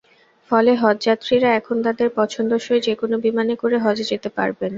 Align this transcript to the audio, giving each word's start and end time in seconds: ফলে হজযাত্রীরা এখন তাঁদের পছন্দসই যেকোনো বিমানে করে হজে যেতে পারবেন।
ফলে 0.49 0.71
হজযাত্রীরা 0.81 1.49
এখন 1.59 1.77
তাঁদের 1.85 2.09
পছন্দসই 2.17 2.81
যেকোনো 2.87 3.15
বিমানে 3.25 3.53
করে 3.61 3.77
হজে 3.85 4.05
যেতে 4.11 4.29
পারবেন। 4.37 4.69